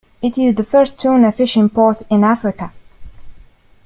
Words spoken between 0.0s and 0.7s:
It is the